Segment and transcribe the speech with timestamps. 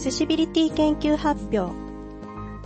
[0.00, 1.76] セシビリティ研究発表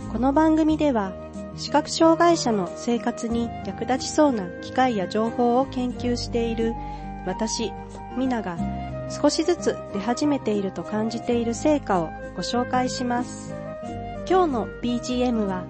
[0.09, 1.11] この番組では
[1.57, 6.73] 視覚障害者の生活に役立ちそうな機械や情報を研究している
[7.25, 7.73] 私、
[8.17, 8.57] ミナが
[9.09, 13.53] 少しずつ出始めていると感じている成果をご紹介します。
[14.29, 15.65] 今日の BGM は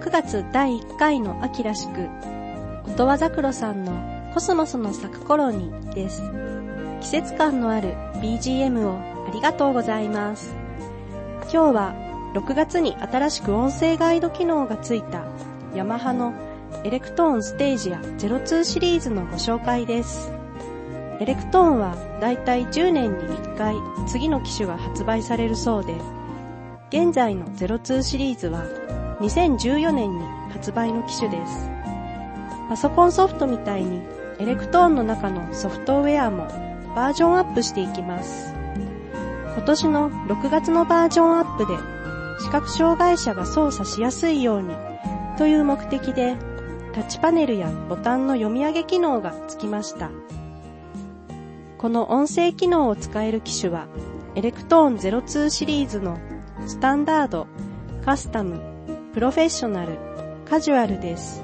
[0.00, 2.08] 9月第1回の秋らしく、
[2.90, 6.22] 音羽桜さんのコスモスの咲く頃にです。
[7.02, 7.92] 季節感のある
[8.22, 8.96] BGM を
[9.28, 10.61] ありがとうございます。
[11.52, 11.94] 今日は
[12.32, 15.22] 6月に新しく音声ガイド機能がついた
[15.74, 16.32] ヤマハの
[16.82, 20.32] エレクトーンステージや02シリーズのご紹介です。
[21.20, 23.76] エレクトーンはだいたい10年に1回
[24.08, 25.94] 次の機種が発売されるそうで、
[26.88, 28.64] 現在の02シリーズは
[29.20, 31.70] 2014年に発売の機種です。
[32.70, 34.00] パソコンソフトみたいに
[34.38, 36.46] エレクトーンの中のソフトウェアも
[36.96, 38.51] バージョンアップしていきます。
[39.54, 41.76] 今年の6月のバージョンアップで
[42.40, 44.74] 視覚障害者が操作しやすいように
[45.38, 46.36] という目的で
[46.92, 50.10] タッチパネルやボタンの読み上げ機能がつきました。
[51.78, 53.88] この音声機能を使える機種は
[54.34, 56.18] エレクトーン02シリーズの
[56.66, 57.46] スタンダード、
[58.04, 58.60] カスタム、
[59.14, 59.98] プロフェッショナル、
[60.48, 61.42] カジュアルです。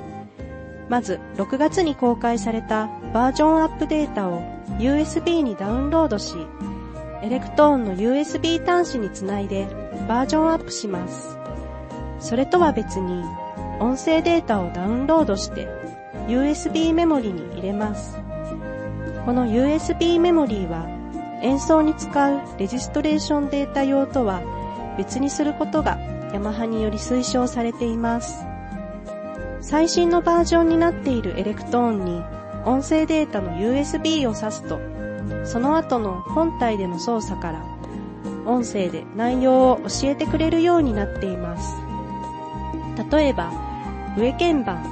[0.89, 4.41] まず6月に公開されたバージョンアップデータを
[4.79, 6.37] USB にダウンロードし、
[7.21, 9.67] エレクトーンの USB 端子につないで
[10.09, 11.37] バージョンアップします。
[12.21, 13.25] それとは別に
[13.81, 15.69] 音声データをダウンロードして
[16.29, 18.19] USB メモリに入れます。
[19.25, 20.87] この USB メモリーは
[21.43, 24.41] 演奏に使うレジストレーションデータ用とは
[24.97, 25.99] 別にすることが
[26.33, 28.45] ヤマハにより推奨されています。
[29.61, 32.23] 最新のバージョンになっているエレクトーンに
[32.65, 34.79] 音声データの USB を挿すと
[35.51, 37.65] その後の本体での操作から
[38.45, 41.75] 音声で内容を教えてくれるようになっています。
[43.11, 43.51] 例えば、
[44.17, 44.85] 上鍵盤、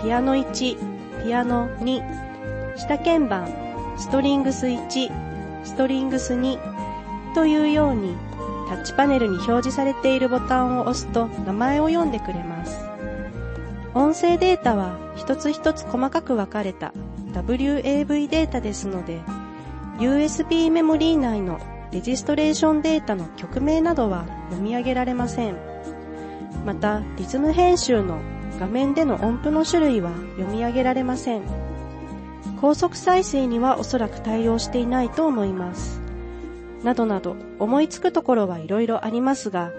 [0.00, 3.48] ピアノ1、ピアノ2、下鍵盤、
[3.98, 5.10] ストリングス1、
[5.64, 6.58] ストリングス2
[7.34, 8.14] というように
[8.68, 12.78] タッチパネルに表示されているボタンを押すと名前を読んでくれます。
[13.94, 16.92] 音声データは一つ一つ細かく分かれた
[17.32, 19.20] WAV データですので、
[19.98, 21.60] USB メモリー内の
[21.92, 25.56] レジストレーションデータの曲名などは読み上げられません。
[26.64, 28.18] また、リズム編集の
[28.58, 31.42] 画面での音符の種類は読み上げられません。
[32.60, 36.00] 高速再生にはおそらく対応していないと思います。
[36.82, 39.70] などなど思いつくところはいろいろありますが、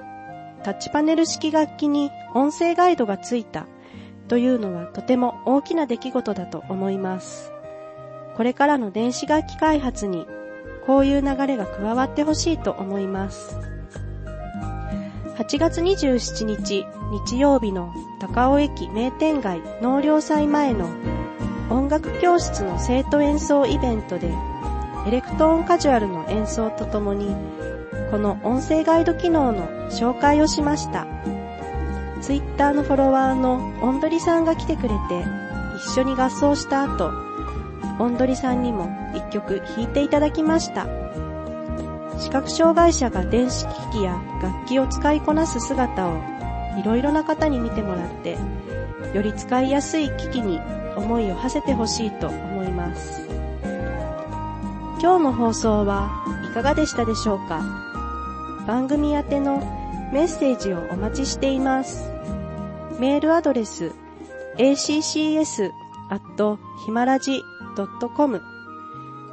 [0.64, 3.68] タッチパネル式楽器に音声ガイドがついた
[4.28, 7.55] というのはとても大きな出来事だと思います。
[8.36, 10.28] これからの電子楽器開発に
[10.86, 13.58] こういう流れが加わってほしいと思います。
[15.38, 16.86] 8月27日
[17.28, 20.90] 日曜日の高尾駅名店街納涼祭前の
[21.70, 24.32] 音楽教室の生徒演奏イベントで
[25.08, 27.36] エレクトーンカジュアルの演奏とともに
[28.12, 31.06] この音声ガイド機能の紹介をしました。
[32.22, 34.96] ツイッターのフォロワーのオンドリさんが来てくれて
[35.76, 37.12] 一緒に合奏した後、
[38.00, 40.88] オンドリさんにも一曲弾いていただきました。
[42.20, 46.18] 視覚障害者が電子機器や楽器を使いこなす姿を
[46.80, 48.38] いろいろな方に見てもらって、
[49.14, 50.60] より使いやすい機器に
[50.96, 53.28] 思いを馳せてほしいと思います。
[55.02, 56.10] 今日の放送は
[56.50, 57.62] いかがでしたでしょうか？
[58.66, 59.60] 番組宛ての
[60.12, 62.10] メッセージをお待ちしています。
[63.00, 63.92] メールアドレス
[64.58, 64.76] A.
[64.76, 65.04] C.
[65.04, 65.36] C.
[65.36, 65.72] S.
[67.76, 68.42] acast.com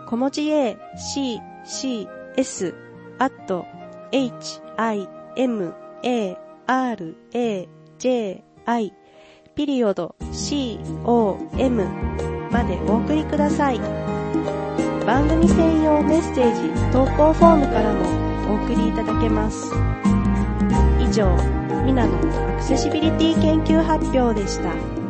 [0.06, 2.74] 小文字 a, c, c, s,
[3.18, 3.64] at,
[4.10, 5.72] h, i, m,
[6.02, 6.36] a,
[6.66, 7.68] r, a,
[7.98, 8.92] j, i,
[9.54, 11.84] ピリオド c, o, m
[12.50, 13.78] までお送りください。
[15.06, 18.00] 番組専用メッセージ投稿フォームからも
[18.52, 19.72] お送りいただけます。
[21.00, 21.34] 以上、
[21.84, 25.01] ミナのアクセシビリティ研究発表でした。